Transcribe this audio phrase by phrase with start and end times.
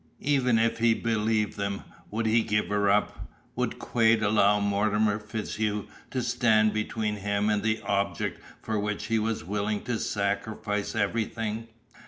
[0.23, 3.29] Even if he believed them, would he give her up?
[3.55, 9.19] Would Quade allow Mortimer FitzHugh to stand between him and the object for which he
[9.19, 11.67] was willing to sacrifice everything?